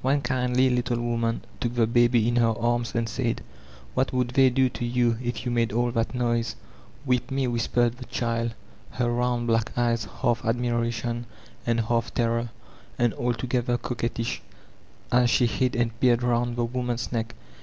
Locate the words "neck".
17.12-17.34